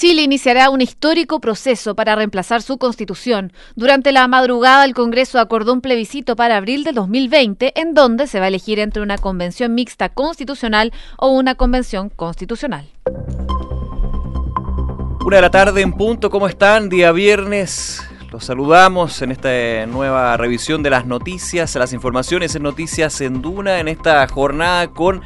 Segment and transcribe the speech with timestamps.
[0.00, 3.52] Chile iniciará un histórico proceso para reemplazar su constitución.
[3.76, 8.38] Durante la madrugada, el Congreso acordó un plebiscito para abril de 2020, en donde se
[8.38, 12.88] va a elegir entre una convención mixta constitucional o una convención constitucional.
[15.22, 16.88] Una de la tarde en punto, ¿cómo están?
[16.88, 18.02] Día viernes.
[18.32, 23.80] Los saludamos en esta nueva revisión de las noticias, las informaciones en Noticias en Duna,
[23.80, 25.20] en esta jornada con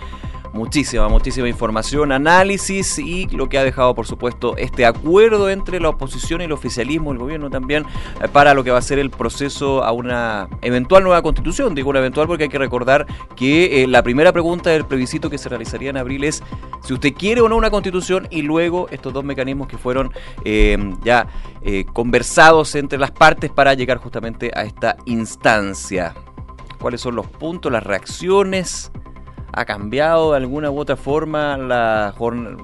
[0.54, 5.90] muchísima, muchísima información, análisis y lo que ha dejado, por supuesto, este acuerdo entre la
[5.90, 7.84] oposición y el oficialismo, el gobierno también,
[8.22, 11.74] eh, para lo que va a ser el proceso a una eventual nueva constitución.
[11.74, 15.38] Digo una eventual porque hay que recordar que eh, la primera pregunta del plebiscito que
[15.38, 16.42] se realizaría en abril es
[16.82, 20.12] si usted quiere o no una constitución y luego estos dos mecanismos que fueron
[20.44, 21.26] eh, ya
[21.92, 26.14] conversados entre las partes para llegar justamente a esta instancia.
[26.78, 28.92] ¿Cuáles son los puntos, las reacciones?
[29.56, 32.14] Ha cambiado de alguna u otra forma la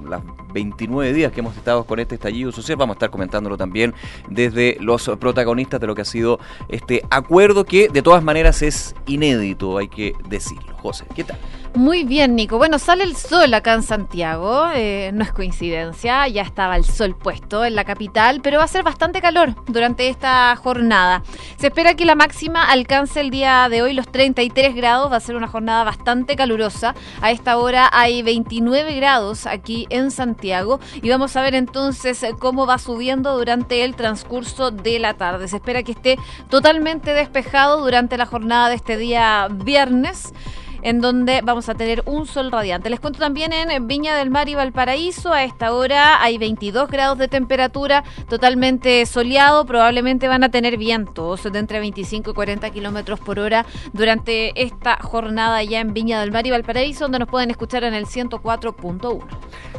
[0.09, 0.21] las
[0.53, 2.77] 29 días que hemos estado con este estallido social.
[2.77, 3.93] Vamos a estar comentándolo también
[4.29, 8.95] desde los protagonistas de lo que ha sido este acuerdo que de todas maneras es
[9.07, 10.75] inédito, hay que decirlo.
[10.81, 11.37] José, ¿qué tal?
[11.75, 12.57] Muy bien, Nico.
[12.57, 17.15] Bueno, sale el sol acá en Santiago, eh, no es coincidencia, ya estaba el sol
[17.15, 21.23] puesto en la capital, pero va a ser bastante calor durante esta jornada.
[21.57, 25.21] Se espera que la máxima alcance el día de hoy los 33 grados, va a
[25.21, 26.93] ser una jornada bastante calurosa.
[27.21, 32.65] A esta hora hay 29 grados aquí en Santiago y vamos a ver entonces cómo
[32.65, 35.47] va subiendo durante el transcurso de la tarde.
[35.47, 36.17] Se espera que esté
[36.49, 40.33] totalmente despejado durante la jornada de este día viernes
[40.81, 42.89] en donde vamos a tener un sol radiante.
[42.89, 47.17] Les cuento también en Viña del Mar y Valparaíso, a esta hora hay 22 grados
[47.17, 53.19] de temperatura, totalmente soleado, probablemente van a tener vientos de entre 25 y 40 kilómetros
[53.19, 57.51] por hora durante esta jornada ya en Viña del Mar y Valparaíso, donde nos pueden
[57.51, 59.21] escuchar en el 104.1.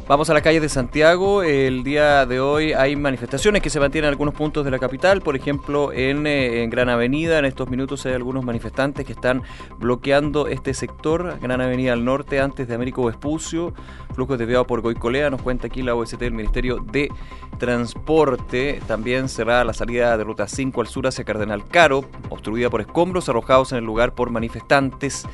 [0.09, 1.43] Vamos a la calle de Santiago.
[1.43, 5.23] El día de hoy hay manifestaciones que se mantienen en algunos puntos de la capital.
[5.23, 9.43] Por ejemplo, en, eh, en Gran Avenida, en estos minutos hay algunos manifestantes que están
[9.79, 10.92] bloqueando este sector
[11.41, 13.73] Gran Avenida al Norte, antes de Américo Vespucio,
[14.13, 17.11] flujo desviado por Goicolea, nos cuenta aquí la OST del Ministerio de
[17.59, 22.81] Transporte, también será la salida de Ruta 5 al sur hacia Cardenal Caro, obstruida por
[22.81, 25.27] escombros arrojados en el lugar por manifestantes.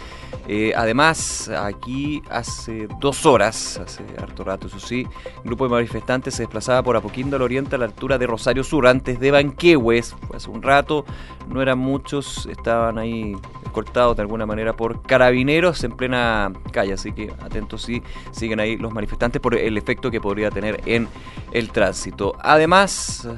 [0.47, 5.06] Eh, además, aquí hace dos horas, hace harto rato, eso sí,
[5.38, 8.65] un grupo de manifestantes se desplazaba por Apoquindo al oriente a la altura de Rosario
[8.65, 11.05] Sur, antes de Banquehues, hace un rato,
[11.49, 13.37] no eran muchos, estaban ahí
[13.72, 18.03] cortados de alguna manera por carabineros en plena calle, así que atentos si
[18.33, 21.09] siguen ahí los manifestantes por el efecto que podría tener en
[21.53, 22.34] el tránsito.
[22.41, 23.29] Además,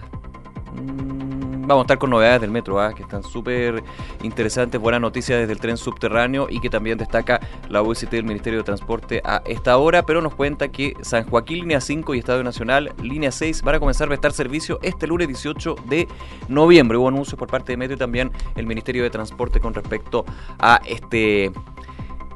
[1.70, 2.92] vamos a estar con novedades del metro, ¿ah?
[2.92, 3.82] que están súper
[4.22, 8.58] interesantes, buenas noticias desde el tren subterráneo y que también destaca la UST del Ministerio
[8.58, 12.42] de Transporte a esta hora, pero nos cuenta que San Joaquín, línea 5 y Estadio
[12.42, 16.08] Nacional, línea 6, van a comenzar a prestar servicio este lunes 18 de
[16.48, 16.98] noviembre.
[16.98, 20.24] Hubo anuncios por parte de Metro y también el Ministerio de Transporte con respecto
[20.58, 21.52] a este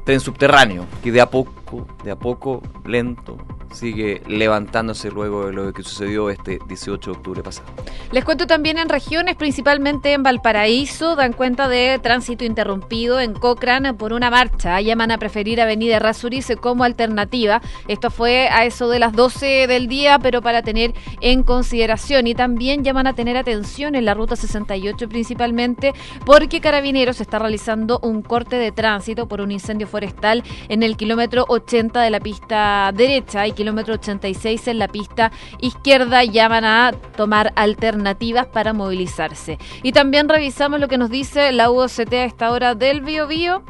[0.05, 3.37] tren subterráneo, que de a poco, de a poco, lento,
[3.73, 7.67] sigue levantándose luego de lo que sucedió este 18 de octubre pasado.
[8.11, 13.93] Les cuento también en regiones, principalmente en Valparaíso, dan cuenta de tránsito interrumpido en Cochrane
[13.93, 14.79] por una marcha.
[14.81, 17.61] Llaman a preferir Avenida Razurice como alternativa.
[17.87, 22.27] Esto fue a eso de las 12 del día, pero para tener en consideración.
[22.27, 25.93] Y también llaman a tener atención en la ruta 68 principalmente
[26.25, 31.45] porque Carabineros está realizando un corte de tránsito por un incendio forestal en el kilómetro
[31.47, 37.53] 80 de la pista derecha y kilómetro 86 en la pista izquierda llaman a tomar
[37.55, 39.57] alternativas para movilizarse.
[39.81, 43.63] Y también revisamos lo que nos dice la UOCT a esta hora del Bio Bio.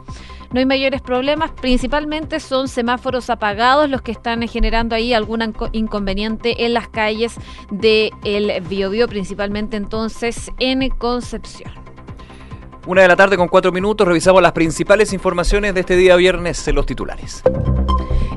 [0.51, 6.65] No hay mayores problemas, principalmente son semáforos apagados los que están generando ahí algún inconveniente
[6.65, 7.35] en las calles
[7.71, 11.84] del de Biobío, principalmente entonces en Concepción.
[12.87, 16.67] Una de la tarde con cuatro minutos, revisamos las principales informaciones de este día viernes
[16.67, 17.41] en los titulares.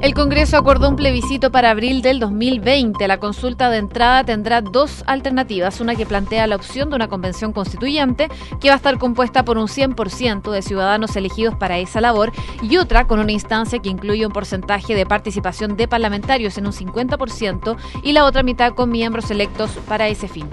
[0.00, 3.06] El Congreso acordó un plebiscito para abril del 2020.
[3.08, 7.52] La consulta de entrada tendrá dos alternativas, una que plantea la opción de una convención
[7.52, 8.28] constituyente
[8.58, 12.32] que va a estar compuesta por un 100% de ciudadanos elegidos para esa labor
[12.62, 16.72] y otra con una instancia que incluye un porcentaje de participación de parlamentarios en un
[16.72, 20.48] 50% y la otra mitad con miembros electos para ese fin.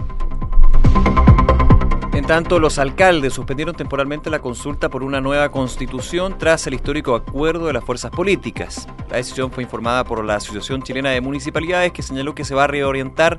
[2.28, 7.68] Tanto, los alcaldes suspendieron temporalmente la consulta por una nueva constitución tras el histórico acuerdo
[7.68, 8.88] de las fuerzas políticas.
[9.12, 12.64] La decisión fue informada por la Asociación Chilena de Municipalidades que señaló que se va
[12.64, 13.38] a reorientar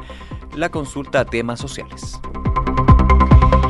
[0.54, 2.20] la consulta a temas sociales.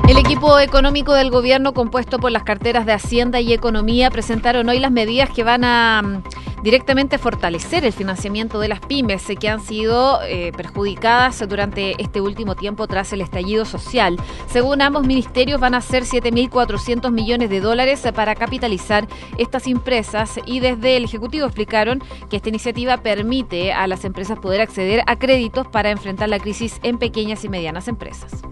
[0.07, 4.81] El equipo económico del gobierno compuesto por las carteras de Hacienda y Economía presentaron hoy
[4.81, 6.21] las medidas que van a
[6.67, 12.57] directamente fortalecer el financiamiento de las pymes que han sido eh, perjudicadas durante este último
[12.57, 14.17] tiempo tras el estallido social.
[14.49, 19.07] Según ambos ministerios, van a ser 7.400 millones de dólares para capitalizar
[19.39, 24.61] estas empresas y desde el Ejecutivo explicaron que esta iniciativa permite a las empresas poder
[24.61, 28.43] acceder a créditos para enfrentar la crisis en pequeñas y medianas empresas.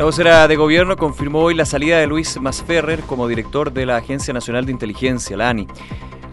[0.00, 3.98] La vocera de gobierno confirmó hoy la salida de Luis Masferrer como director de la
[3.98, 5.66] Agencia Nacional de Inteligencia, la ANI.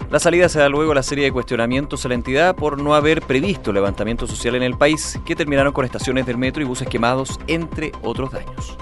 [0.10, 2.96] La salida se da luego a la serie de cuestionamientos a la entidad por no
[2.96, 6.88] haber previsto levantamiento social en el país, que terminaron con estaciones del metro y buses
[6.88, 8.78] quemados, entre otros daños.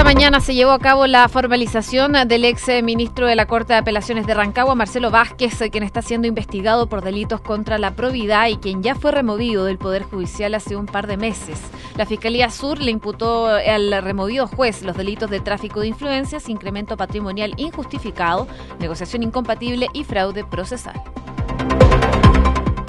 [0.00, 3.80] Esta mañana se llevó a cabo la formalización del ex ministro de la Corte de
[3.80, 8.56] Apelaciones de Rancagua, Marcelo Vázquez, quien está siendo investigado por delitos contra la probidad y
[8.56, 11.60] quien ya fue removido del Poder Judicial hace un par de meses.
[11.98, 16.96] La Fiscalía Sur le imputó al removido juez los delitos de tráfico de influencias, incremento
[16.96, 18.48] patrimonial injustificado,
[18.78, 20.98] negociación incompatible y fraude procesal.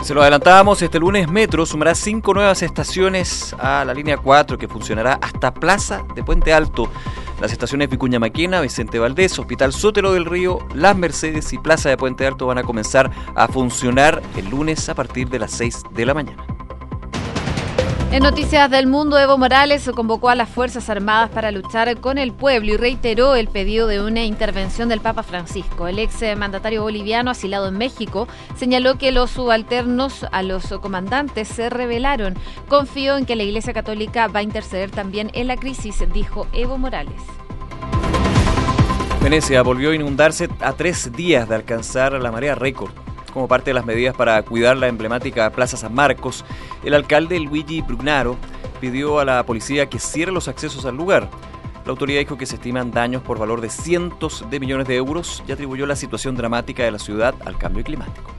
[0.01, 4.67] Se lo adelantábamos, este lunes Metro sumará cinco nuevas estaciones a la línea 4 que
[4.67, 6.89] funcionará hasta Plaza de Puente Alto.
[7.39, 11.97] Las estaciones Vicuña Maquena, Vicente Valdés, Hospital Sotero del Río, Las Mercedes y Plaza de
[11.97, 16.05] Puente Alto van a comenzar a funcionar el lunes a partir de las 6 de
[16.05, 16.45] la mañana.
[18.11, 22.33] En Noticias del Mundo, Evo Morales convocó a las Fuerzas Armadas para luchar con el
[22.33, 25.87] pueblo y reiteró el pedido de una intervención del Papa Francisco.
[25.87, 28.27] El ex mandatario boliviano asilado en México
[28.57, 32.35] señaló que los subalternos a los comandantes se rebelaron.
[32.67, 36.77] Confío en que la Iglesia Católica va a interceder también en la crisis, dijo Evo
[36.77, 37.21] Morales.
[39.23, 42.91] Venecia volvió a inundarse a tres días de alcanzar la marea récord.
[43.33, 46.43] Como parte de las medidas para cuidar la emblemática Plaza San Marcos,
[46.83, 48.37] el alcalde Luigi Brugnaro
[48.79, 51.29] pidió a la policía que cierre los accesos al lugar.
[51.85, 55.43] La autoridad dijo que se estiman daños por valor de cientos de millones de euros
[55.47, 58.31] y atribuyó la situación dramática de la ciudad al cambio climático.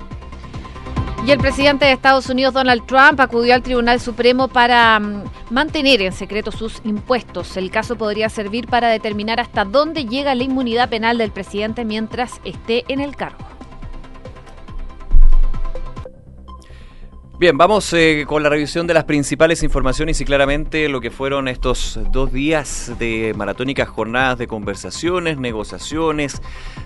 [1.24, 6.02] Y el presidente de Estados Unidos, Donald Trump, acudió al Tribunal Supremo para mm, mantener
[6.02, 7.56] en secreto sus impuestos.
[7.56, 12.40] El caso podría servir para determinar hasta dónde llega la inmunidad penal del presidente mientras
[12.44, 13.51] esté en el cargo.
[17.42, 21.48] Bien, vamos eh, con la revisión de las principales informaciones y claramente lo que fueron
[21.48, 26.40] estos dos días de maratónicas jornadas de conversaciones, negociaciones,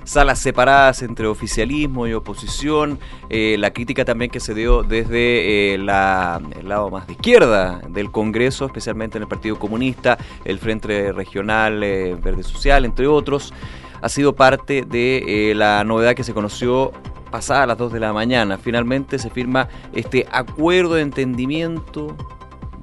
[0.04, 2.98] salas separadas entre oficialismo y oposición,
[3.28, 8.10] eh, la crítica también que se dio desde eh, el lado más de izquierda del
[8.10, 10.16] Congreso, especialmente en el Partido Comunista,
[10.46, 13.52] el Frente Regional Verde Social, entre otros,
[14.00, 16.92] ha sido parte de la novedad que se conoció
[17.30, 18.58] pasada a las 2 de la mañana.
[18.58, 22.16] Finalmente se firma este acuerdo de entendimiento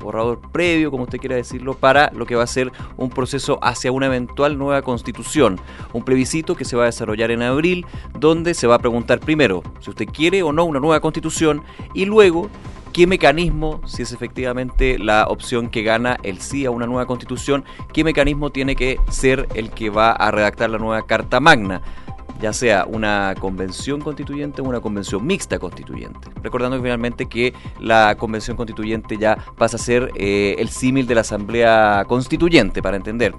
[0.04, 3.92] borrador previo, como usted quiera decirlo, para lo que va a ser un proceso hacia
[3.92, 5.60] una eventual nueva constitución.
[5.94, 7.86] Un plebiscito que se va a desarrollar en abril,
[8.20, 11.64] donde se va a preguntar primero si usted quiere o no una nueva constitución
[11.94, 12.50] y luego
[12.92, 17.66] qué mecanismo, si es efectivamente la opción que gana el sí a una nueva constitución,
[17.92, 21.82] qué mecanismo tiene que ser el que va a redactar la nueva Carta Magna
[22.44, 26.28] ya sea una convención constituyente o una convención mixta constituyente.
[26.44, 31.22] Recordando finalmente que la convención constituyente ya pasa a ser eh, el símil de la
[31.22, 33.34] asamblea constituyente, para entender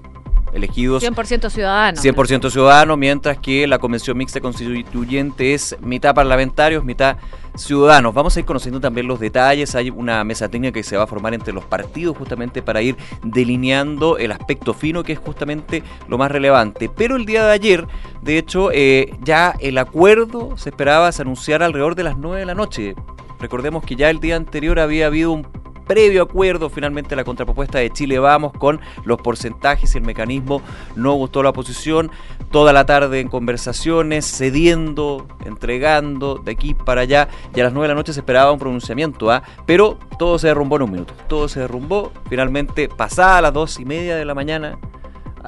[0.54, 2.04] elegidos 100% ciudadanos.
[2.04, 7.16] 100% ciudadanos, mientras que la convención mixta constituyente es mitad parlamentarios, mitad
[7.56, 8.14] ciudadanos.
[8.14, 9.74] Vamos a ir conociendo también los detalles.
[9.74, 12.96] Hay una mesa técnica que se va a formar entre los partidos justamente para ir
[13.22, 16.88] delineando el aspecto fino que es justamente lo más relevante.
[16.88, 17.86] Pero el día de ayer,
[18.22, 22.46] de hecho, eh, ya el acuerdo se esperaba se anunciara alrededor de las 9 de
[22.46, 22.94] la noche.
[23.40, 27.90] Recordemos que ya el día anterior había habido un previo acuerdo, finalmente la contrapropuesta de
[27.90, 30.62] Chile Vamos con los porcentajes y el mecanismo.
[30.96, 32.10] No gustó la oposición,
[32.50, 37.28] toda la tarde en conversaciones, cediendo, entregando de aquí para allá.
[37.54, 39.42] Y a las 9 de la noche se esperaba un pronunciamiento, ¿ah?
[39.66, 43.84] pero todo se derrumbó en un minuto, todo se derrumbó, finalmente pasada las 2 y
[43.84, 44.78] media de la mañana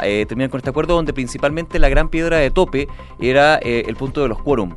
[0.03, 2.89] eh, terminan con este acuerdo donde principalmente la gran piedra de tope
[3.19, 4.75] era eh, el punto de los quórum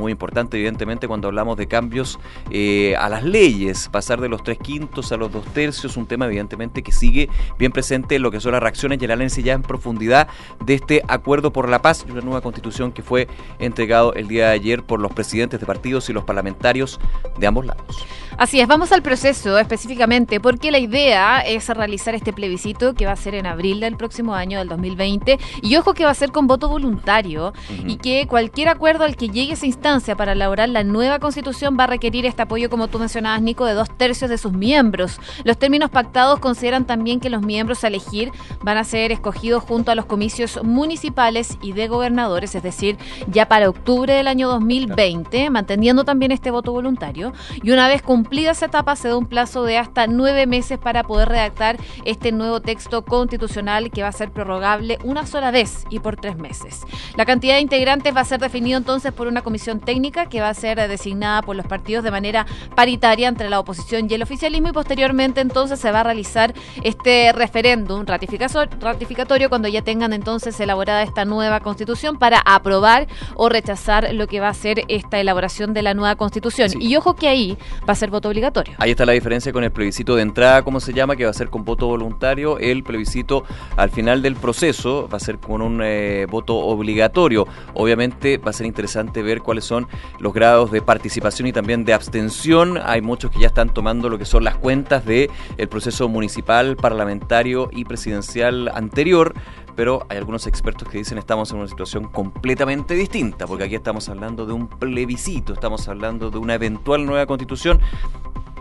[0.00, 2.18] muy importante evidentemente cuando hablamos de cambios
[2.50, 6.26] eh, a las leyes, pasar de los tres quintos a los dos tercios, un tema
[6.26, 7.28] evidentemente que sigue
[7.58, 10.28] bien presente en lo que son las reacciones y el análisis ya en profundidad
[10.64, 13.28] de este acuerdo por la paz y una nueva constitución que fue
[13.58, 16.98] entregado el día de ayer por los presidentes de partidos y los parlamentarios
[17.38, 18.06] de ambos lados.
[18.38, 23.12] Así es, vamos al proceso específicamente, porque la idea es realizar este plebiscito que va
[23.12, 26.32] a ser en abril del próximo año, del 2020, y ojo que va a ser
[26.32, 27.52] con voto voluntario,
[27.86, 31.84] y que cualquier acuerdo al que llegue esa instancia para elaborar la nueva constitución va
[31.84, 35.18] a requerir este apoyo, como tú mencionabas, Nico, de dos tercios de sus miembros.
[35.42, 38.30] Los términos pactados consideran también que los miembros a elegir
[38.62, 43.48] van a ser escogidos junto a los comicios municipales y de gobernadores, es decir, ya
[43.48, 48.66] para octubre del año 2020, manteniendo también este voto voluntario, y una vez cumplida esa
[48.66, 53.04] etapa, se da un plazo de hasta nueve meses para poder redactar este nuevo texto
[53.04, 56.82] constitucional que va a ser prorrogable una sola vez y por tres meses.
[57.16, 60.48] La cantidad de integrantes va a ser definido entonces por una comisión técnica que va
[60.48, 64.68] a ser designada por los partidos de manera paritaria entre la oposición y el oficialismo
[64.68, 71.02] y posteriormente entonces se va a realizar este referéndum ratificatorio cuando ya tengan entonces elaborada
[71.02, 75.82] esta nueva constitución para aprobar o rechazar lo que va a ser esta elaboración de
[75.82, 76.70] la nueva constitución.
[76.80, 77.56] Y ojo que ahí
[77.88, 78.74] va a ser obligatorio.
[78.78, 81.34] Ahí está la diferencia con el plebiscito de entrada, como se llama, que va a
[81.34, 82.58] ser con voto voluntario.
[82.58, 83.44] El plebiscito
[83.76, 87.46] al final del proceso va a ser con un eh, voto obligatorio.
[87.74, 89.86] Obviamente va a ser interesante ver cuáles son
[90.18, 92.78] los grados de participación y también de abstención.
[92.82, 96.76] Hay muchos que ya están tomando lo que son las cuentas del el proceso municipal,
[96.76, 99.34] parlamentario y presidencial anterior
[99.76, 104.10] pero hay algunos expertos que dicen estamos en una situación completamente distinta, porque aquí estamos
[104.10, 107.80] hablando de un plebiscito, estamos hablando de una eventual nueva constitución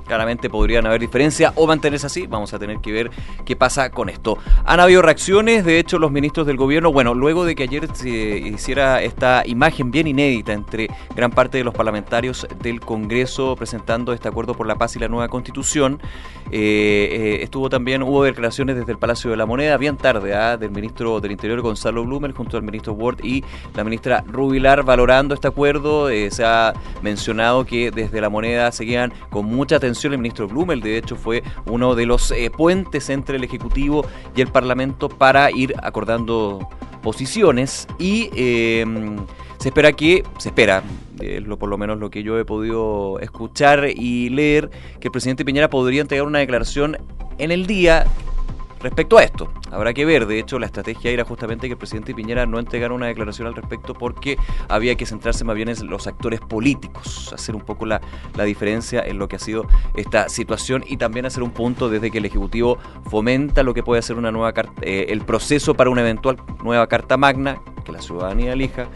[0.09, 2.27] Claramente podrían haber diferencias o mantenerse así.
[2.27, 3.11] Vamos a tener que ver
[3.45, 4.37] qué pasa con esto.
[4.65, 8.09] Han habido reacciones, de hecho, los ministros del gobierno, bueno, luego de que ayer se
[8.09, 14.27] hiciera esta imagen bien inédita entre gran parte de los parlamentarios del Congreso presentando este
[14.27, 16.01] acuerdo por la paz y la nueva constitución,
[16.51, 20.57] eh, eh, estuvo también, hubo declaraciones desde el Palacio de la Moneda, bien tarde, ¿ah?
[20.57, 23.43] del ministro del Interior Gonzalo Blumer, junto al ministro Ward y
[23.75, 26.09] la ministra Rubilar, valorando este acuerdo.
[26.09, 26.73] Eh, se ha
[27.03, 31.43] mencionado que desde la moneda seguían con mucha atención el ministro Blumel, de hecho fue
[31.65, 36.67] uno de los eh, puentes entre el Ejecutivo y el Parlamento para ir acordando
[37.01, 39.17] posiciones y em,
[39.57, 40.83] se espera que, se espera,
[41.19, 45.43] lo, por lo menos lo que yo he podido escuchar y leer, que el presidente
[45.43, 46.97] Piñera podría entregar una declaración
[47.37, 48.05] en el día
[48.81, 49.51] respecto a esto.
[49.71, 52.93] Habrá que ver, de hecho la estrategia era justamente que el presidente Piñera no entregara
[52.93, 57.55] una declaración al respecto porque había que centrarse más bien en los actores políticos, hacer
[57.55, 58.01] un poco la,
[58.45, 62.17] diferencia en lo que ha sido esta situación y también hacer un punto desde que
[62.19, 62.77] el Ejecutivo
[63.09, 67.17] fomenta lo que puede ser una nueva eh, el proceso para una eventual nueva Carta
[67.17, 68.87] Magna, que la ciudadanía elija,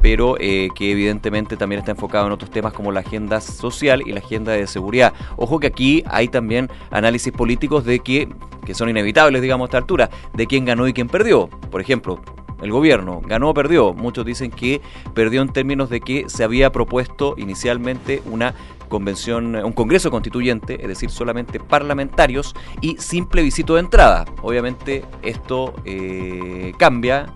[0.00, 4.12] pero eh, que evidentemente también está enfocado en otros temas como la agenda social y
[4.12, 5.12] la agenda de seguridad.
[5.36, 8.28] Ojo que aquí hay también análisis políticos de que,
[8.64, 11.48] que son inevitables, digamos, a esta altura, de quién ganó y quién perdió.
[11.70, 12.20] Por ejemplo,
[12.62, 13.92] el gobierno ganó o perdió.
[13.94, 14.80] Muchos dicen que
[15.14, 18.54] perdió en términos de que se había propuesto inicialmente una
[18.88, 24.24] convención, un congreso constituyente, es decir, solamente parlamentarios y simple visito de entrada.
[24.42, 27.26] Obviamente esto eh, cambia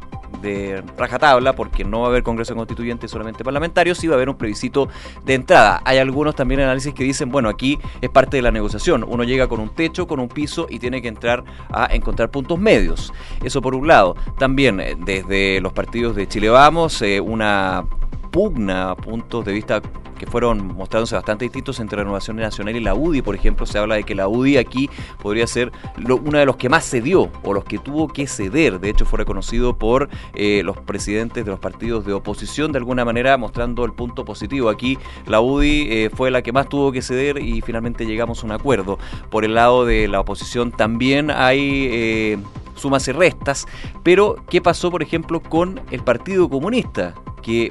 [0.41, 4.29] de rajatabla porque no va a haber Congreso Constituyente solamente parlamentarios, sí va a haber
[4.29, 4.89] un plebiscito
[5.25, 5.81] de entrada.
[5.85, 9.05] Hay algunos también análisis que dicen, bueno, aquí es parte de la negociación.
[9.07, 12.59] Uno llega con un techo, con un piso y tiene que entrar a encontrar puntos
[12.59, 13.13] medios.
[13.43, 14.17] Eso por un lado.
[14.39, 17.85] También eh, desde los partidos de Chile Vamos, eh, una
[18.31, 19.83] pugna puntos de vista
[20.21, 23.23] que fueron mostrándose bastante distintos entre Renovación Nacional y la UDI.
[23.23, 24.91] Por ejemplo, se habla de que la UDI aquí
[25.23, 28.81] podría ser uno de los que más cedió o los que tuvo que ceder.
[28.81, 33.07] De hecho, fue reconocido por eh, los presidentes de los partidos de oposición de alguna
[33.07, 34.69] manera mostrando el punto positivo.
[34.69, 38.47] Aquí la UDI eh, fue la que más tuvo que ceder y finalmente llegamos a
[38.47, 38.99] un acuerdo.
[39.31, 41.89] Por el lado de la oposición también hay...
[41.91, 42.39] Eh,
[42.75, 43.67] sumas y restas,
[44.03, 47.15] pero ¿qué pasó por ejemplo con el Partido Comunista?
[47.43, 47.71] Que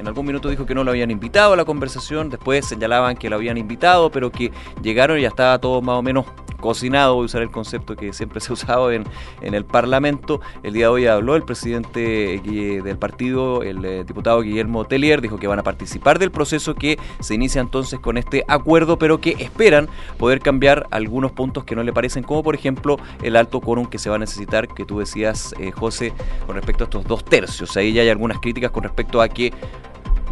[0.00, 3.28] en algún minuto dijo que no lo habían invitado a la conversación, después señalaban que
[3.28, 4.50] lo habían invitado, pero que
[4.82, 6.24] llegaron y ya estaba todo más o menos
[6.60, 9.04] cocinado, voy a usar el concepto que siempre se ha usado en,
[9.42, 10.40] en el Parlamento.
[10.62, 15.38] El día de hoy habló el presidente del partido, el eh, diputado Guillermo Tellier, dijo
[15.38, 19.36] que van a participar del proceso que se inicia entonces con este acuerdo, pero que
[19.38, 19.88] esperan
[20.18, 23.98] poder cambiar algunos puntos que no le parecen, como por ejemplo el alto quórum que
[23.98, 26.12] se va a necesitar, que tú decías, eh, José,
[26.46, 27.76] con respecto a estos dos tercios.
[27.76, 29.52] Ahí ya hay algunas críticas con respecto a que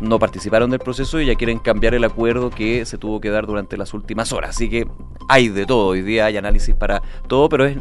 [0.00, 3.47] no participaron del proceso y ya quieren cambiar el acuerdo que se tuvo que dar
[3.47, 4.50] durante las últimas horas.
[4.50, 4.87] Así que
[5.28, 7.78] hay de todo, hoy día hay análisis para todo, pero es,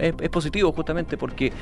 [0.00, 1.52] es, positivo justamente porque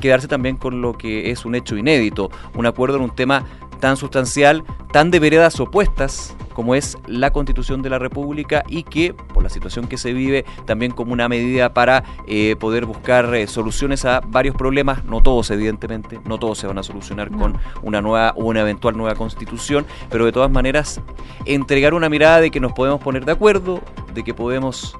[0.00, 3.44] quedarse también con lo que es un hecho inédito, un acuerdo en un tema
[3.80, 9.14] tan sustancial, tan de veredas opuestas como es la Constitución de la República y que,
[9.14, 13.46] por la situación que se vive, también como una medida para eh, poder buscar eh,
[13.46, 18.02] soluciones a varios problemas, no todos evidentemente, no todos se van a solucionar con una
[18.02, 21.00] nueva o una eventual nueva Constitución, pero de todas maneras
[21.46, 23.80] entregar una mirada de que nos podemos poner de acuerdo,
[24.12, 24.98] de que podemos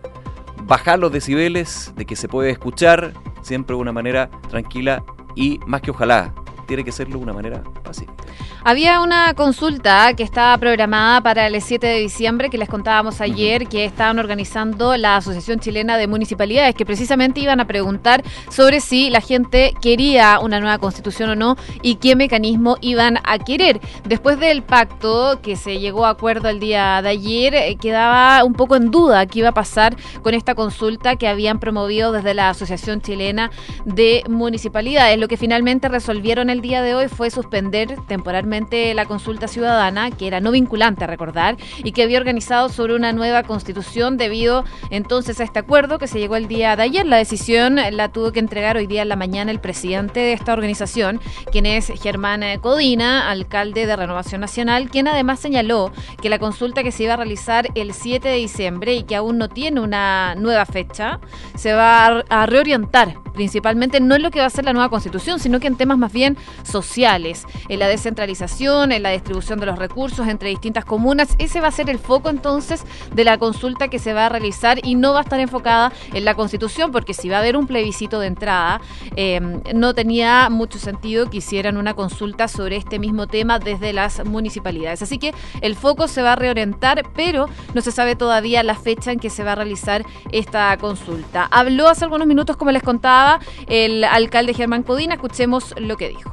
[0.63, 5.03] bajar los decibeles, de que se puede escuchar siempre de una manera tranquila
[5.35, 6.33] y más que ojalá,
[6.67, 8.20] tiene que serlo de una manera pacífica.
[8.63, 13.67] Había una consulta que estaba programada para el 7 de diciembre, que les contábamos ayer,
[13.67, 19.09] que estaban organizando la Asociación Chilena de Municipalidades, que precisamente iban a preguntar sobre si
[19.09, 23.81] la gente quería una nueva constitución o no y qué mecanismo iban a querer.
[24.05, 28.53] Después del pacto que se llegó a acuerdo el día de ayer, eh, quedaba un
[28.53, 32.51] poco en duda qué iba a pasar con esta consulta que habían promovido desde la
[32.51, 33.51] Asociación Chilena
[33.87, 35.19] de Municipalidades.
[35.19, 38.50] Lo que finalmente resolvieron el día de hoy fue suspender temporalmente
[38.95, 43.13] la consulta ciudadana, que era no vinculante a recordar, y que había organizado sobre una
[43.13, 47.07] nueva constitución debido entonces a este acuerdo que se llegó el día de ayer.
[47.07, 50.53] La decisión la tuvo que entregar hoy día en la mañana el presidente de esta
[50.53, 51.21] organización,
[51.53, 56.93] quien es Germán Codina, alcalde de Renovación Nacional, quien además señaló que la consulta que
[56.93, 60.67] se iba a realizar el 7 de diciembre y que aún no tiene una nueva
[60.67, 61.21] fecha,
[61.57, 65.41] se va a reorientar principalmente no en lo que va a ser la nueva constitución,
[65.41, 69.79] sino que en temas más bien sociales, en la descentralización, en la distribución de los
[69.79, 71.37] recursos entre distintas comunas.
[71.39, 74.79] Ese va a ser el foco entonces de la consulta que se va a realizar
[74.85, 77.67] y no va a estar enfocada en la constitución, porque si va a haber un
[77.67, 78.83] plebiscito de entrada,
[79.17, 84.23] em, no tenía mucho sentido que hicieran una consulta sobre este mismo tema desde las
[84.27, 85.01] municipalidades.
[85.01, 85.33] Así que
[85.63, 89.31] el foco se va a reorientar, pero no se sabe todavía la fecha en que
[89.31, 91.49] se va a realizar esta consulta.
[91.51, 93.30] Habló hace algunos minutos, como les contaba,
[93.69, 95.15] el alcalde Germán Codina.
[95.15, 96.31] Escuchemos lo que dijo.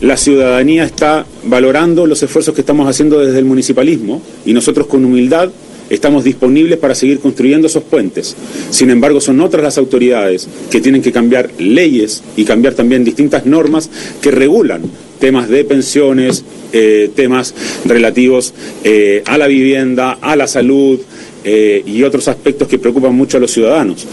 [0.00, 5.04] La ciudadanía está valorando los esfuerzos que estamos haciendo desde el municipalismo y nosotros con
[5.04, 5.50] humildad
[5.90, 8.36] estamos disponibles para seguir construyendo esos puentes.
[8.70, 13.46] Sin embargo, son otras las autoridades que tienen que cambiar leyes y cambiar también distintas
[13.46, 13.90] normas
[14.20, 14.82] que regulan
[15.24, 17.54] temas de pensiones, eh, temas
[17.86, 18.52] relativos
[18.84, 21.00] eh, a la vivienda, a la salud
[21.42, 24.06] eh, y otros aspectos que preocupan mucho a los ciudadanos.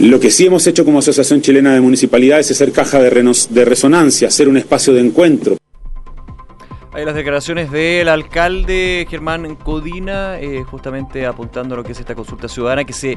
[0.00, 3.08] Lo que sí hemos hecho como Asociación Chilena de Municipalidades es ser caja de,
[3.48, 5.56] de resonancia, ser un espacio de encuentro.
[6.94, 12.14] Hay las declaraciones del alcalde Germán Codina, eh, justamente apuntando a lo que es esta
[12.14, 13.16] consulta ciudadana, que se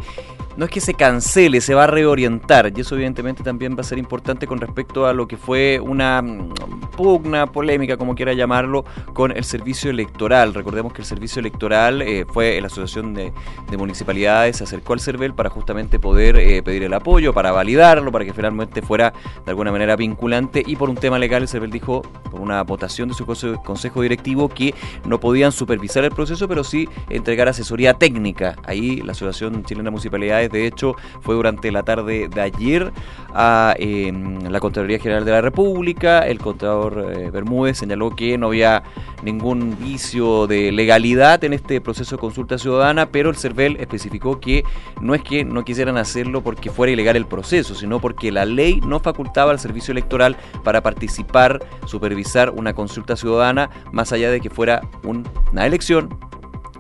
[0.57, 2.71] no es que se cancele, se va a reorientar.
[2.75, 6.21] Y eso evidentemente también va a ser importante con respecto a lo que fue una
[6.21, 6.53] mm,
[6.95, 10.53] pugna, polémica, como quiera llamarlo, con el servicio electoral.
[10.53, 13.33] Recordemos que el servicio electoral eh, fue la Asociación de,
[13.77, 18.23] Municipalidades, se acercó al CERVEL para justamente poder eh, pedir el apoyo, para validarlo, para
[18.23, 19.11] que finalmente fuera
[19.43, 20.63] de alguna manera vinculante.
[20.65, 23.61] Y por un tema legal, el CERVEL dijo, por una votación de su consejo
[24.01, 24.73] directivo, que
[25.05, 28.55] no podían supervisar el proceso, pero sí entregar asesoría técnica.
[28.65, 32.91] Ahí la Asociación Chilena de Municipalidades de hecho, fue durante la tarde de ayer
[33.33, 36.19] a em, la Contraloría General de la República.
[36.19, 38.83] El contador eh, Bermúdez señaló que no había
[39.23, 44.63] ningún vicio de legalidad en este proceso de consulta ciudadana, pero el CERVEL especificó que
[45.01, 48.79] no es que no quisieran hacerlo porque fuera ilegal el proceso, sino porque la ley
[48.81, 53.54] no facultaba al servicio electoral para participar, supervisar una consulta ciudadana,
[53.91, 56.17] más allá de que fuera una elección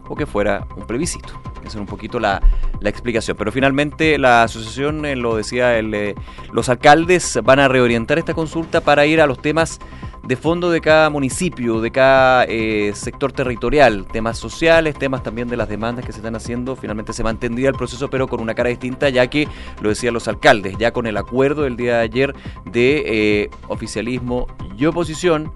[0.07, 1.33] o que fuera un plebiscito.
[1.65, 2.41] Esa es un poquito la,
[2.81, 3.35] explicación.
[3.35, 6.15] Pero finalmente la asociación, eh, lo decía el, eh,
[6.51, 9.79] los alcaldes, van a reorientar esta consulta para ir a los temas
[10.21, 15.57] de fondo de cada municipio, de cada eh, sector territorial, temas sociales, temas también de
[15.57, 16.75] las demandas que se están haciendo.
[16.75, 19.47] Finalmente se mantendría el proceso, pero con una cara distinta, ya que
[19.81, 22.35] lo decían los alcaldes, ya con el acuerdo del día de ayer
[22.65, 24.45] de oficialismo
[24.77, 25.51] y oposición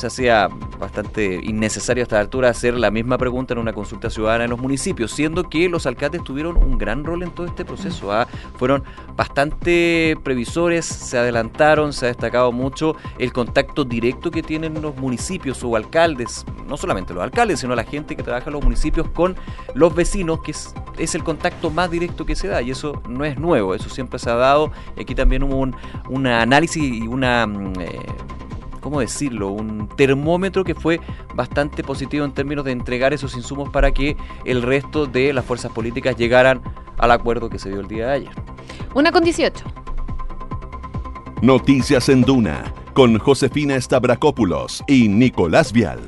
[0.00, 4.44] se hacía bastante innecesario a esta altura hacer la misma pregunta en una consulta ciudadana
[4.44, 8.10] en los municipios, siendo que los alcaldes tuvieron un gran rol en todo este proceso.
[8.10, 8.26] ¿ah?
[8.56, 8.82] Fueron
[9.14, 15.62] bastante previsores, se adelantaron, se ha destacado mucho el contacto directo que tienen los municipios
[15.62, 19.36] o alcaldes, no solamente los alcaldes, sino la gente que trabaja en los municipios con
[19.74, 23.26] los vecinos, que es, es el contacto más directo que se da, y eso no
[23.26, 25.76] es nuevo, eso siempre se ha dado, aquí también hubo un,
[26.08, 27.46] un análisis y una...
[27.46, 28.00] Mm, eh,
[28.80, 29.48] ¿cómo decirlo?
[29.48, 31.00] Un termómetro que fue
[31.34, 35.72] bastante positivo en términos de entregar esos insumos para que el resto de las fuerzas
[35.72, 36.62] políticas llegaran
[36.98, 38.32] al acuerdo que se dio el día de ayer.
[38.94, 39.64] Una con 18.
[41.42, 46.00] Noticias en Duna con Josefina Stavrakopoulos y Nicolás Vial.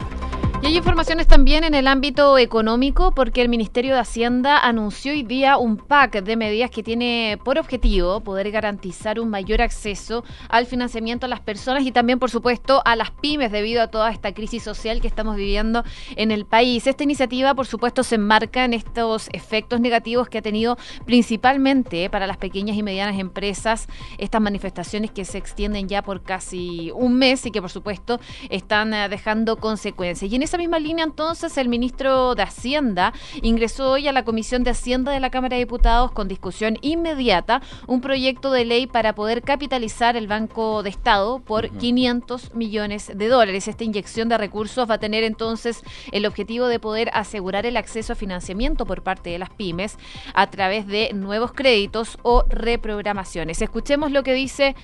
[0.62, 5.24] Y hay informaciones también en el ámbito económico porque el Ministerio de Hacienda anunció hoy
[5.24, 10.66] día un pack de medidas que tiene por objetivo poder garantizar un mayor acceso al
[10.66, 14.34] financiamiento a las personas y también, por supuesto, a las pymes debido a toda esta
[14.34, 15.82] crisis social que estamos viviendo
[16.14, 16.86] en el país.
[16.86, 22.28] Esta iniciativa, por supuesto, se enmarca en estos efectos negativos que ha tenido principalmente para
[22.28, 27.44] las pequeñas y medianas empresas estas manifestaciones que se extienden ya por casi un mes
[27.46, 30.30] y que, por supuesto, están eh, dejando consecuencias.
[30.30, 34.64] Y en esa misma línea, entonces, el ministro de Hacienda ingresó hoy a la Comisión
[34.64, 39.14] de Hacienda de la Cámara de Diputados con discusión inmediata un proyecto de ley para
[39.14, 43.66] poder capitalizar el Banco de Estado por 500 millones de dólares.
[43.66, 48.12] Esta inyección de recursos va a tener entonces el objetivo de poder asegurar el acceso
[48.12, 49.96] a financiamiento por parte de las pymes
[50.34, 53.62] a través de nuevos créditos o reprogramaciones.
[53.62, 54.76] Escuchemos lo que dice,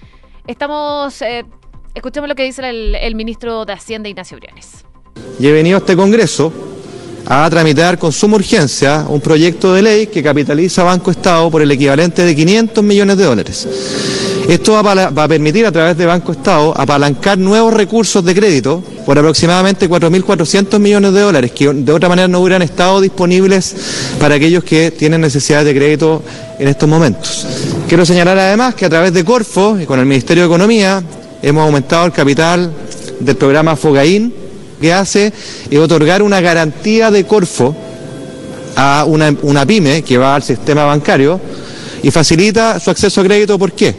[0.46, 1.44] estamos, eh,
[1.94, 4.87] escuchemos lo que dice el, el ministro de Hacienda, Ignacio Briones
[5.38, 6.52] y he venido a este Congreso
[7.30, 11.70] a tramitar con suma urgencia un proyecto de ley que capitaliza Banco Estado por el
[11.70, 13.68] equivalente de 500 millones de dólares.
[14.48, 14.92] Esto va
[15.24, 20.78] a, permitir a través de Banco Estado apalancar nuevos recursos de crédito por aproximadamente 4.400
[20.78, 23.76] millones de dólares que de otra manera no hubieran estado disponibles
[24.18, 26.22] para aquellos que tienen necesidades de crédito
[26.58, 27.46] en estos momentos.
[27.88, 31.02] Quiero señalar además que a través de Corfo y con el Ministerio de Economía
[31.42, 32.72] hemos aumentado el capital
[33.20, 34.47] del programa Fogaín
[34.80, 35.32] que hace
[35.70, 37.74] es otorgar una garantía de Corfo
[38.76, 41.40] a una, pyme que va al sistema bancario
[42.02, 43.58] y facilita su acceso a crédito.
[43.58, 43.94] ¿Por qué?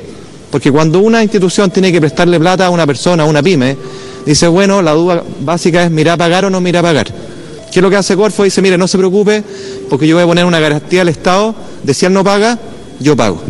[0.50, 3.78] Porque cuando una institución tiene que prestarle plata a una persona, a una pyme,
[4.26, 7.08] dice, bueno, la duda básica es, ¿mira a pagar o no mira a pagar?
[7.72, 8.44] ¿Qué es lo que hace Corfo?
[8.44, 9.44] Dice, mire, no se preocupe,
[9.90, 12.58] porque yo voy a poner una garantía al Estado de si él no paga,
[13.00, 13.42] yo pago.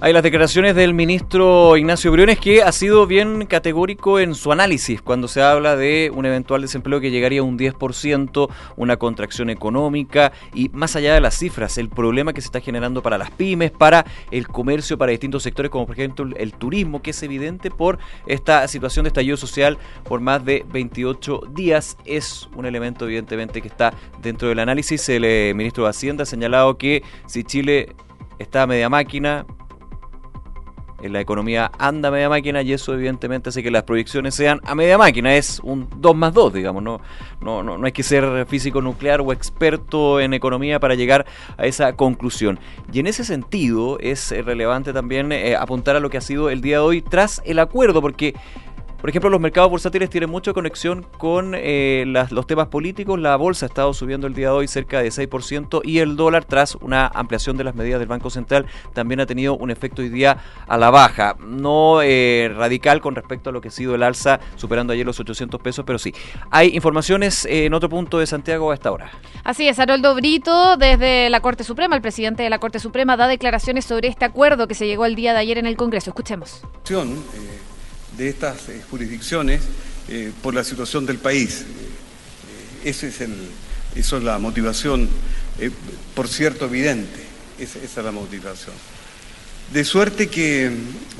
[0.00, 5.02] Hay las declaraciones del ministro Ignacio Briones que ha sido bien categórico en su análisis
[5.02, 10.30] cuando se habla de un eventual desempleo que llegaría a un 10%, una contracción económica
[10.54, 13.72] y más allá de las cifras, el problema que se está generando para las pymes,
[13.72, 17.98] para el comercio, para distintos sectores como por ejemplo el turismo, que es evidente por
[18.28, 21.98] esta situación de estallido social por más de 28 días.
[22.04, 25.08] Es un elemento evidentemente que está dentro del análisis.
[25.08, 27.96] El eh, ministro de Hacienda ha señalado que si Chile
[28.38, 29.44] está a media máquina,
[31.00, 34.60] en la economía anda a media máquina y eso evidentemente hace que las proyecciones sean
[34.64, 37.00] a media máquina, es un 2 más 2, digamos, no,
[37.40, 41.66] no, no, no hay que ser físico nuclear o experto en economía para llegar a
[41.66, 42.58] esa conclusión.
[42.92, 46.60] Y en ese sentido es relevante también eh, apuntar a lo que ha sido el
[46.60, 48.34] día de hoy tras el acuerdo, porque
[49.00, 53.18] por ejemplo, los mercados bursátiles tienen mucha conexión con eh, los temas políticos.
[53.20, 56.44] La bolsa ha estado subiendo el día de hoy cerca de 6% y el dólar,
[56.44, 60.08] tras una ampliación de las medidas del Banco Central, también ha tenido un efecto hoy
[60.08, 61.36] día a la baja.
[61.38, 65.20] No eh, radical con respecto a lo que ha sido el alza, superando ayer los
[65.20, 66.12] 800 pesos, pero sí.
[66.50, 69.12] Hay informaciones eh, en otro punto de Santiago a esta hora.
[69.44, 73.28] Así es, Haroldo Brito, desde la Corte Suprema, el presidente de la Corte Suprema, da
[73.28, 76.10] declaraciones sobre este acuerdo que se llegó el día de ayer en el Congreso.
[76.10, 76.62] Escuchemos
[78.18, 79.62] de estas eh, jurisdicciones
[80.08, 81.60] eh, por la situación del país.
[81.60, 83.32] Eh, ese es el,
[83.94, 85.08] eso es la motivación,
[86.14, 87.28] por cierto, evidente.
[87.58, 88.74] Esa, esa, es la motivación.
[89.72, 90.70] De suerte que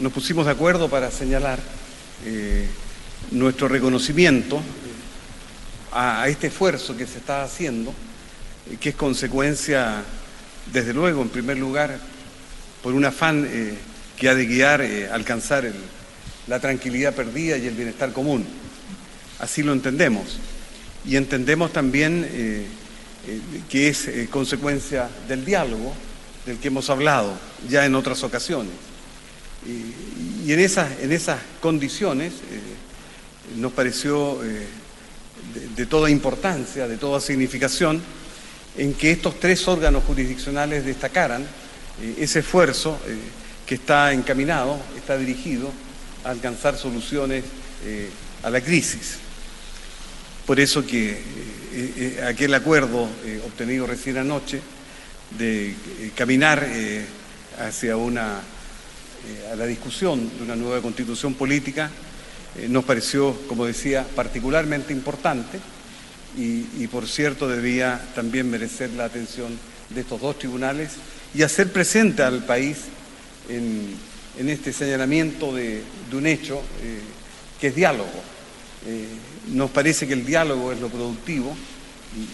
[0.01, 1.59] nos pusimos de acuerdo para señalar
[3.33, 4.63] nuestro reconocimiento
[5.93, 7.93] a, este esfuerzo que se está haciendo,
[8.81, 10.05] que es consecuencia,
[10.73, 11.99] desde luego, en primer lugar,
[12.83, 13.49] por un afán
[14.17, 14.81] que ha de guiar,
[15.13, 15.75] alcanzar el,
[16.49, 18.45] la tranquilidad perdida y el bienestar común.
[19.39, 20.39] Así lo entendemos.
[21.05, 22.67] Y entendemos también eh,
[23.27, 25.95] eh, que es eh, consecuencia del diálogo
[26.47, 28.73] del que hemos hablado ya en otras ocasiones.
[29.67, 32.33] Y, en, esas, en esas condiciones
[33.57, 34.39] nos pareció
[35.77, 38.01] de, toda importancia, de toda significación,
[38.79, 41.45] en que estos tres órganos jurisdiccionales destacaran
[42.19, 42.99] ese esfuerzo
[43.67, 45.71] que está encaminado, está dirigido
[46.29, 47.45] alcanzar soluciones
[47.85, 48.11] eh,
[48.43, 49.19] a la crisis.
[50.47, 51.19] Por eso que eh,
[51.73, 53.09] eh, aquel acuerdo
[53.47, 54.61] obtenido recién anoche
[55.39, 55.75] de
[56.15, 56.67] caminar
[57.59, 58.41] hacia una
[59.53, 61.91] a la discusión de una nueva constitución política
[62.69, 65.61] nos pareció, como decía, particularmente importante
[66.35, 69.59] y, por cierto debía también merecer la atención
[69.91, 70.93] de estos dos tribunales
[71.35, 72.79] y hacer presente al país
[73.51, 73.95] en,
[74.39, 77.01] en este señalamiento de, un hecho eh,
[77.61, 78.09] que es diálogo.
[78.87, 79.07] Eh,
[79.49, 81.55] nos parece que el diálogo es lo productivo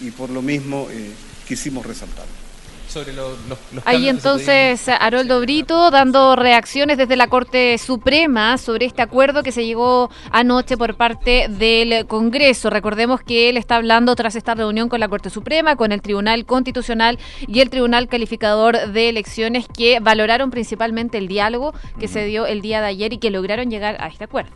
[0.02, 1.10] y, por lo mismo eh,
[1.48, 2.43] quisimos resaltarlo.
[2.88, 3.36] Sobre los,
[3.84, 9.66] Ahí entonces Haroldo Brito dando reacciones desde la Corte Suprema sobre este acuerdo que se
[9.66, 12.70] llegó anoche por parte del Congreso.
[12.70, 16.46] Recordemos que él está hablando tras esta reunión con la Corte Suprema, con el Tribunal
[16.46, 22.46] Constitucional y el Tribunal Calificador de Elecciones que valoraron principalmente el diálogo que se dio
[22.46, 24.52] el día de ayer y que lograron llegar a este acuerdo.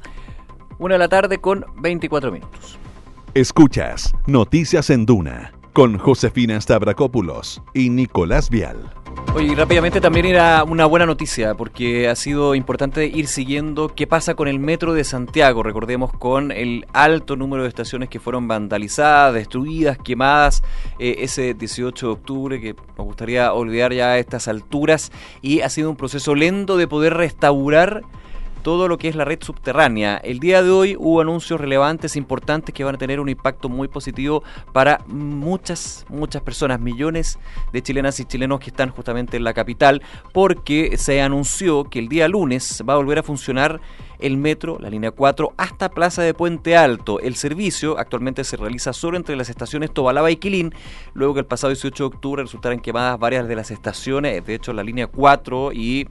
[0.78, 2.78] Una de la tarde con 24 minutos.
[3.34, 8.90] Escuchas Noticias en Duna con Josefina Stavrakopoulos y Nicolás Vial.
[9.32, 14.34] Oye, rápidamente también era una buena noticia porque ha sido importante ir siguiendo qué pasa
[14.34, 15.62] con el metro de Santiago.
[15.62, 20.64] Recordemos con el alto número de estaciones que fueron vandalizadas, destruidas, quemadas
[20.98, 25.12] eh, ese 18 de octubre que nos gustaría olvidar ya a estas alturas
[25.42, 28.02] y ha sido un proceso lento de poder restaurar
[28.62, 30.16] todo lo que es la red subterránea.
[30.18, 33.88] El día de hoy hubo anuncios relevantes, importantes, que van a tener un impacto muy
[33.88, 34.42] positivo
[34.72, 37.38] para muchas, muchas personas, millones
[37.72, 42.08] de chilenas y chilenos que están justamente en la capital, porque se anunció que el
[42.08, 43.80] día lunes va a volver a funcionar
[44.18, 47.20] el metro, la línea 4, hasta Plaza de Puente Alto.
[47.20, 50.74] El servicio actualmente se realiza solo entre las estaciones Tobalaba y Quilín,
[51.14, 54.72] luego que el pasado 18 de octubre resultaron quemadas varias de las estaciones, de hecho
[54.72, 56.08] la línea 4 y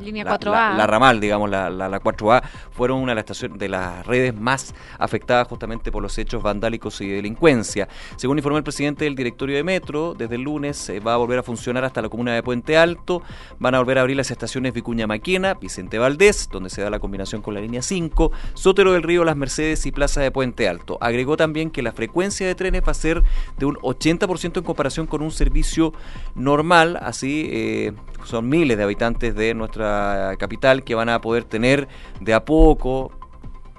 [0.00, 0.76] Línea 4A.
[0.76, 4.74] La, ramal, digamos, la, la, 4A, fueron una de las, estaciones, de las redes más
[4.98, 7.88] afectadas justamente por los hechos vandálicos y delincuencia.
[8.16, 11.38] Según informó el presidente del directorio de Metro, desde el lunes eh, va a volver
[11.38, 13.22] a funcionar hasta la comuna de Puente Alto,
[13.58, 16.98] van a volver a abrir las estaciones Vicuña Maquena, Vicente Valdés, donde se da la
[16.98, 20.98] combinación con la línea 5, Sotero del Río, Las Mercedes y Plaza de Puente Alto.
[21.00, 23.22] Agregó también que la frecuencia de trenes va a ser
[23.58, 25.92] de un 80% en comparación con un servicio
[26.34, 27.92] normal, así eh,
[28.24, 29.89] son miles de habitantes de nuestra
[30.38, 31.88] capital que van a poder tener
[32.20, 33.12] de a poco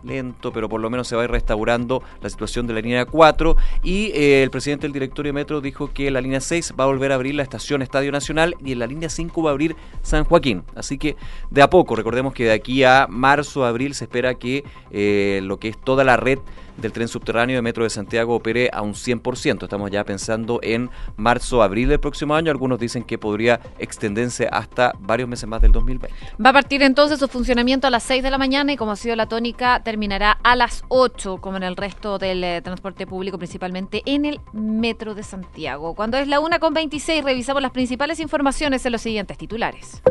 [0.04, 3.06] lento, pero por lo menos se va a ir restaurando la situación de la línea
[3.06, 6.86] 4 y eh, el presidente del directorio de Metro dijo que la línea 6 va
[6.86, 9.54] a volver a abrir la estación Estadio Nacional y en la línea 5 va a
[9.54, 10.64] abrir San Joaquín.
[10.76, 11.16] Así que
[11.50, 15.58] de a poco, recordemos que de aquí a marzo, abril se espera que eh, lo
[15.58, 16.40] que es toda la red
[16.82, 19.64] del tren subterráneo de Metro de Santiago opere a un 100%.
[19.64, 22.52] Estamos ya pensando en marzo, abril del próximo año.
[22.52, 26.16] Algunos dicen que podría extenderse hasta varios meses más del 2020.
[26.44, 28.96] Va a partir entonces su funcionamiento a las 6 de la mañana y como ha
[28.96, 33.38] sido la tónica, terminará a las 8, como en el resto del eh, transporte público,
[33.38, 35.94] principalmente en el Metro de Santiago.
[35.96, 40.02] Cuando es la 1 con 26, revisamos las principales informaciones en los siguientes titulares.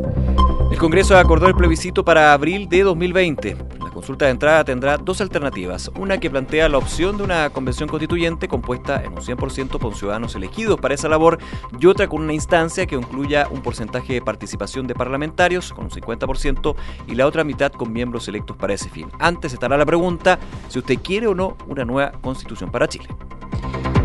[0.71, 3.80] El Congreso acordó el plebiscito para abril de 2020.
[4.01, 5.91] Consulta de entrada tendrá dos alternativas.
[5.95, 10.35] Una que plantea la opción de una convención constituyente compuesta en un 100% por ciudadanos
[10.35, 11.37] elegidos para esa labor
[11.79, 15.91] y otra con una instancia que incluya un porcentaje de participación de parlamentarios con un
[15.91, 16.77] 50%
[17.09, 19.11] y la otra mitad con miembros electos para ese fin.
[19.19, 23.09] Antes estará la pregunta si usted quiere o no una nueva constitución para Chile.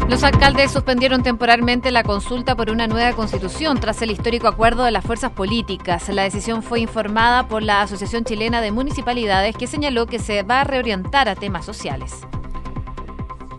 [0.08, 4.92] Los alcaldes suspendieron temporalmente la consulta por una nueva constitución tras el histórico acuerdo de
[4.92, 6.08] las fuerzas políticas.
[6.10, 10.62] La decisión fue informada por la Asociación Chilena de Municipalidades que señaló que se va
[10.62, 12.22] a reorientar a temas sociales.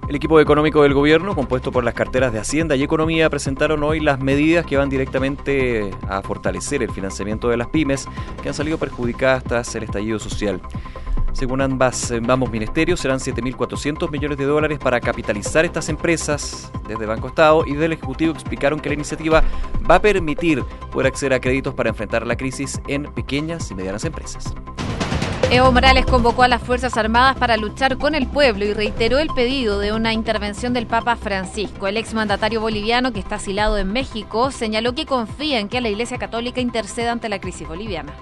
[0.08, 3.98] El equipo económico del gobierno, compuesto por las carteras de Hacienda y Economía, presentaron hoy
[3.98, 8.06] las medidas que van directamente a fortalecer el financiamiento de las pymes
[8.40, 10.60] que han salido perjudicadas tras el estallido social.
[11.36, 17.28] Según ambas, ambos ministerios, serán 7.400 millones de dólares para capitalizar estas empresas desde Banco
[17.28, 19.44] Estado y del Ejecutivo explicaron que la iniciativa
[19.88, 24.06] va a permitir poder acceder a créditos para enfrentar la crisis en pequeñas y medianas
[24.06, 24.54] empresas.
[25.50, 29.28] Evo Morales convocó a las Fuerzas Armadas para luchar con el pueblo y reiteró el
[29.28, 31.86] pedido de una intervención del Papa Francisco.
[31.86, 36.16] El exmandatario boliviano, que está asilado en México, señaló que confía en que la Iglesia
[36.16, 38.14] Católica interceda ante la crisis boliviana.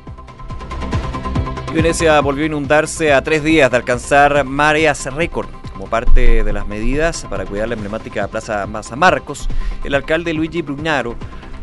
[1.75, 5.49] Venecia volvió a inundarse a tres días de alcanzar mareas récord.
[5.73, 9.49] Como parte de las medidas para cuidar la emblemática Plaza Masa Marcos,
[9.83, 11.17] el alcalde Luigi Brugnaro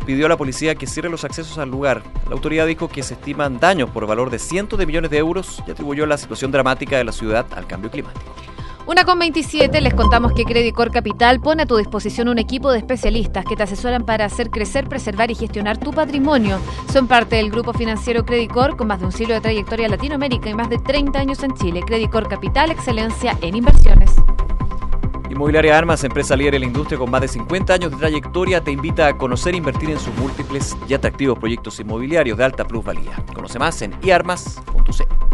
[0.06, 2.04] pidió a la policía que cierre los accesos al lugar.
[2.26, 5.64] La autoridad dijo que se estiman daños por valor de cientos de millones de euros
[5.66, 8.36] y atribuyó la situación dramática de la ciudad al cambio climático.
[8.88, 12.80] Una con 27 les contamos que Credicor Capital pone a tu disposición un equipo de
[12.80, 16.60] especialistas que te asesoran para hacer crecer, preservar y gestionar tu patrimonio.
[16.92, 20.50] Son parte del grupo financiero Credicor con más de un siglo de trayectoria en Latinoamérica
[20.50, 21.82] y más de 30 años en Chile.
[21.86, 24.16] Credicor Capital, excelencia en inversiones.
[25.30, 28.72] Inmobiliaria Armas, empresa líder en la industria con más de 50 años de trayectoria, te
[28.72, 33.24] invita a conocer e invertir en sus múltiples y atractivos proyectos inmobiliarios de alta plusvalía.
[33.34, 35.31] Conoce más en iarmas.cl.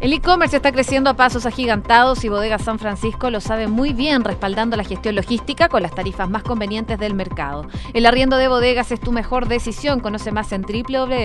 [0.00, 4.24] El e-commerce está creciendo a pasos agigantados y Bodega San Francisco lo sabe muy bien,
[4.24, 7.66] respaldando la gestión logística con las tarifas más convenientes del mercado.
[7.94, 10.00] El arriendo de bodegas es tu mejor decisión.
[10.00, 11.16] Conoce más en www.bsf.cl.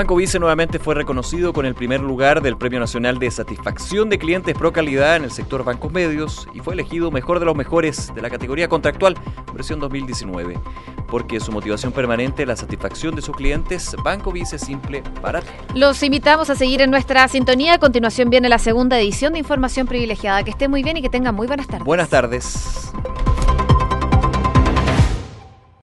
[0.00, 4.18] Banco Vice nuevamente fue reconocido con el primer lugar del Premio Nacional de Satisfacción de
[4.18, 8.10] Clientes Pro Calidad en el sector bancos medios y fue elegido mejor de los mejores
[8.14, 9.14] de la categoría contractual
[9.52, 10.58] versión 2019.
[11.06, 15.42] Porque su motivación permanente es la satisfacción de sus clientes, Banco Vice simple para
[15.74, 17.74] Los invitamos a seguir en nuestra sintonía.
[17.74, 20.42] A continuación viene la segunda edición de Información Privilegiada.
[20.44, 21.84] Que esté muy bien y que tengan muy buenas tardes.
[21.84, 22.90] Buenas tardes.